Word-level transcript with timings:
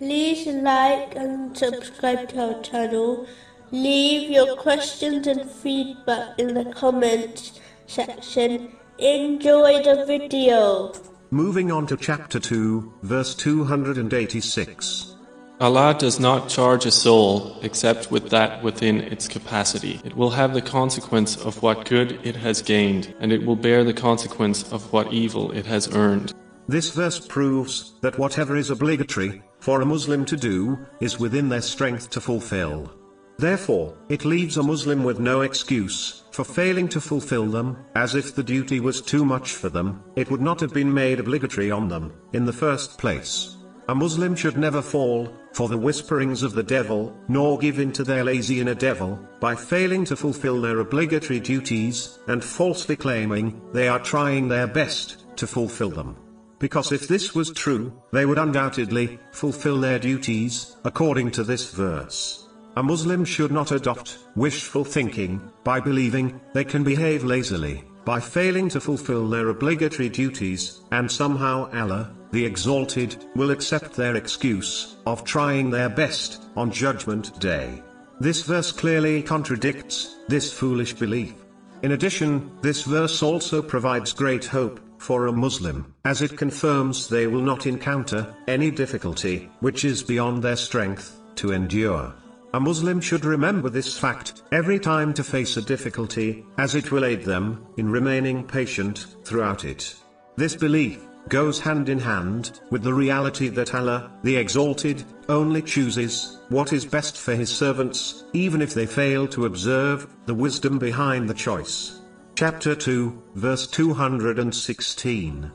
like 0.00 1.14
and 1.14 1.56
subscribe 1.56 2.28
to 2.30 2.54
our 2.54 2.62
channel. 2.62 3.26
Leave 3.70 4.30
your 4.30 4.56
questions 4.56 5.26
and 5.26 5.48
feedback 5.50 6.38
in 6.38 6.54
the 6.54 6.64
comments 6.72 7.60
section. 7.86 8.72
Enjoy 8.98 9.82
the 9.82 10.04
video. 10.06 10.92
Moving 11.30 11.72
on 11.72 11.86
to 11.88 11.96
chapter 11.96 12.38
2, 12.38 12.94
verse 13.02 13.34
286. 13.34 15.16
Allah 15.60 15.94
does 15.96 16.18
not 16.18 16.48
charge 16.48 16.84
a 16.84 16.90
soul 16.90 17.56
except 17.62 18.10
with 18.10 18.30
that 18.30 18.62
within 18.62 19.00
its 19.00 19.28
capacity. 19.28 20.00
It 20.04 20.16
will 20.16 20.30
have 20.30 20.52
the 20.52 20.62
consequence 20.62 21.36
of 21.36 21.62
what 21.62 21.88
good 21.88 22.18
it 22.24 22.36
has 22.36 22.60
gained, 22.60 23.14
and 23.20 23.32
it 23.32 23.44
will 23.44 23.56
bear 23.56 23.84
the 23.84 23.94
consequence 23.94 24.70
of 24.72 24.92
what 24.92 25.12
evil 25.12 25.52
it 25.52 25.66
has 25.66 25.94
earned. 25.94 26.34
This 26.66 26.90
verse 26.90 27.20
proves 27.20 27.94
that 28.00 28.18
whatever 28.18 28.56
is 28.56 28.70
obligatory 28.70 29.42
for 29.64 29.80
a 29.80 29.86
Muslim 29.86 30.26
to 30.26 30.36
do 30.36 30.78
is 31.00 31.18
within 31.18 31.48
their 31.48 31.62
strength 31.62 32.10
to 32.10 32.20
fulfill. 32.20 32.92
Therefore, 33.38 33.96
it 34.10 34.26
leaves 34.26 34.58
a 34.58 34.62
Muslim 34.62 35.02
with 35.02 35.18
no 35.18 35.40
excuse 35.40 36.24
for 36.32 36.44
failing 36.44 36.86
to 36.88 37.00
fulfill 37.00 37.46
them, 37.46 37.78
as 37.94 38.14
if 38.14 38.34
the 38.34 38.42
duty 38.42 38.78
was 38.78 39.00
too 39.00 39.24
much 39.24 39.52
for 39.52 39.70
them, 39.70 40.02
it 40.16 40.30
would 40.30 40.42
not 40.42 40.60
have 40.60 40.74
been 40.74 40.92
made 40.92 41.18
obligatory 41.18 41.70
on 41.70 41.88
them 41.88 42.12
in 42.34 42.44
the 42.44 42.52
first 42.52 42.98
place. 42.98 43.56
A 43.88 43.94
Muslim 43.94 44.36
should 44.36 44.58
never 44.58 44.82
fall 44.82 45.34
for 45.52 45.68
the 45.70 45.78
whisperings 45.78 46.42
of 46.42 46.52
the 46.52 46.62
devil, 46.62 47.16
nor 47.28 47.58
give 47.58 47.78
in 47.78 47.90
to 47.92 48.04
their 48.04 48.22
lazy 48.22 48.60
inner 48.60 48.74
devil, 48.74 49.18
by 49.40 49.54
failing 49.54 50.04
to 50.04 50.16
fulfill 50.16 50.60
their 50.60 50.80
obligatory 50.80 51.40
duties, 51.40 52.18
and 52.28 52.44
falsely 52.44 52.96
claiming 52.96 53.62
they 53.72 53.88
are 53.88 53.98
trying 53.98 54.48
their 54.48 54.66
best 54.66 55.24
to 55.36 55.46
fulfill 55.46 55.90
them. 55.90 56.16
Because 56.64 56.92
if 56.92 57.06
this 57.08 57.34
was 57.34 57.50
true, 57.50 57.92
they 58.10 58.24
would 58.24 58.38
undoubtedly 58.38 59.18
fulfill 59.32 59.78
their 59.78 59.98
duties, 59.98 60.76
according 60.84 61.30
to 61.32 61.44
this 61.44 61.70
verse. 61.70 62.48
A 62.78 62.82
Muslim 62.82 63.22
should 63.26 63.52
not 63.52 63.70
adopt 63.70 64.16
wishful 64.34 64.82
thinking 64.82 65.42
by 65.62 65.78
believing 65.78 66.40
they 66.54 66.64
can 66.64 66.82
behave 66.82 67.22
lazily 67.22 67.84
by 68.06 68.18
failing 68.18 68.70
to 68.70 68.80
fulfill 68.80 69.28
their 69.28 69.50
obligatory 69.50 70.08
duties, 70.08 70.80
and 70.90 71.10
somehow 71.10 71.70
Allah, 71.74 72.10
the 72.32 72.46
Exalted, 72.46 73.22
will 73.36 73.50
accept 73.50 73.92
their 73.92 74.16
excuse 74.16 74.96
of 75.04 75.22
trying 75.22 75.68
their 75.68 75.90
best 75.90 76.44
on 76.56 76.70
Judgment 76.70 77.38
Day. 77.40 77.82
This 78.20 78.42
verse 78.42 78.72
clearly 78.72 79.22
contradicts 79.22 80.16
this 80.28 80.50
foolish 80.50 80.94
belief. 80.94 81.34
In 81.82 81.92
addition, 81.92 82.50
this 82.62 82.84
verse 82.84 83.22
also 83.22 83.60
provides 83.60 84.14
great 84.14 84.46
hope 84.46 84.80
for 85.04 85.26
a 85.26 85.32
Muslim, 85.32 85.94
as 86.06 86.22
it 86.22 86.38
confirms 86.38 87.08
they 87.08 87.26
will 87.26 87.42
not 87.42 87.66
encounter 87.66 88.34
any 88.48 88.70
difficulty 88.70 89.50
which 89.60 89.84
is 89.84 90.02
beyond 90.02 90.42
their 90.42 90.56
strength 90.56 91.20
to 91.34 91.52
endure. 91.52 92.14
A 92.54 92.60
Muslim 92.60 93.02
should 93.02 93.26
remember 93.26 93.68
this 93.68 93.98
fact 93.98 94.42
every 94.50 94.78
time 94.78 95.12
to 95.12 95.22
face 95.22 95.58
a 95.58 95.62
difficulty, 95.62 96.46
as 96.56 96.74
it 96.74 96.90
will 96.90 97.04
aid 97.04 97.22
them 97.22 97.66
in 97.76 97.90
remaining 97.90 98.46
patient 98.46 99.16
throughout 99.24 99.66
it. 99.66 99.94
This 100.36 100.56
belief 100.56 101.00
goes 101.28 101.60
hand 101.60 101.90
in 101.90 101.98
hand 101.98 102.60
with 102.70 102.82
the 102.82 102.94
reality 102.94 103.48
that 103.48 103.74
Allah, 103.74 104.10
the 104.22 104.36
Exalted, 104.36 105.04
only 105.28 105.60
chooses 105.60 106.38
what 106.48 106.72
is 106.72 106.86
best 106.86 107.18
for 107.18 107.34
His 107.34 107.50
servants, 107.50 108.24
even 108.32 108.62
if 108.62 108.72
they 108.72 108.86
fail 108.86 109.28
to 109.28 109.44
observe 109.44 110.06
the 110.24 110.34
wisdom 110.34 110.78
behind 110.78 111.28
the 111.28 111.34
choice. 111.34 112.00
Chapter 112.36 112.74
2, 112.74 113.22
verse 113.36 113.68
216. 113.68 115.52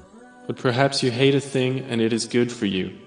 But 0.47 0.55
perhaps 0.55 1.03
you 1.03 1.11
hate 1.11 1.35
a 1.35 1.41
thing 1.41 1.79
and 1.79 1.99
it 1.99 2.13
is 2.13 2.25
good 2.25 2.49
for 2.49 2.67
you, 2.67 2.97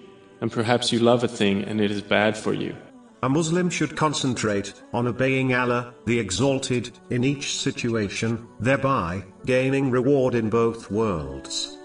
and 0.42 0.52
perhaps 0.52 0.92
you 0.92 0.98
love 0.98 1.24
a 1.24 1.28
thing 1.28 1.64
and 1.64 1.80
it 1.80 1.90
is 1.90 2.02
bad 2.02 2.36
for 2.36 2.52
you. 2.52 2.76
A 3.22 3.30
Muslim 3.30 3.70
should 3.70 3.96
concentrate 3.96 4.74
on 4.92 5.06
obeying 5.06 5.54
Allah, 5.54 5.94
the 6.04 6.18
Exalted, 6.18 6.90
in 7.08 7.24
each 7.24 7.56
situation, 7.60 8.46
thereby 8.60 9.24
gaining 9.46 9.90
reward 9.90 10.34
in 10.34 10.50
both 10.50 10.90
worlds. 10.90 11.78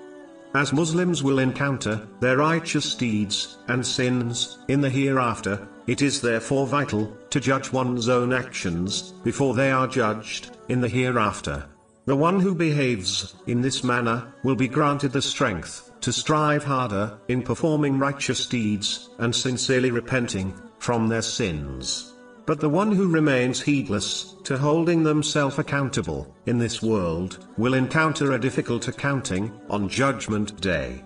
As 0.55 0.73
Muslims 0.73 1.23
will 1.23 1.39
encounter 1.39 2.05
their 2.19 2.35
righteous 2.35 2.95
deeds 2.95 3.59
and 3.69 3.85
sins 3.85 4.59
in 4.67 4.81
the 4.81 4.89
hereafter, 4.89 5.65
it 5.87 6.01
is 6.01 6.19
therefore 6.19 6.67
vital 6.67 7.15
to 7.29 7.39
judge 7.39 7.71
one's 7.71 8.09
own 8.09 8.33
actions 8.33 9.13
before 9.23 9.53
they 9.53 9.71
are 9.71 9.87
judged 9.87 10.51
in 10.67 10.81
the 10.81 10.89
hereafter. 10.89 11.63
The 12.07 12.15
one 12.15 12.39
who 12.39 12.55
behaves 12.55 13.35
in 13.47 13.59
this 13.59 13.83
manner 13.83 14.33
will 14.41 14.55
be 14.55 14.69
granted 14.69 15.11
the 15.11 15.21
strength 15.21 15.91
to 15.99 16.13
strive 16.13 16.63
harder 16.63 17.17
in 17.27 17.41
performing 17.41 17.99
righteous 17.99 18.45
deeds 18.45 19.09
and 19.19 19.35
sincerely 19.35 19.91
repenting 19.91 20.53
from 20.79 21.09
their 21.09 21.21
sins. 21.21 22.13
But 22.45 22.61
the 22.61 22.69
one 22.69 22.93
who 22.93 23.11
remains 23.11 23.61
heedless 23.61 24.35
to 24.45 24.57
holding 24.57 25.03
themselves 25.03 25.59
accountable 25.59 26.33
in 26.45 26.59
this 26.59 26.81
world 26.81 27.45
will 27.57 27.73
encounter 27.73 28.31
a 28.31 28.39
difficult 28.39 28.87
accounting 28.87 29.51
on 29.69 29.89
Judgment 29.89 30.61
Day. 30.61 31.03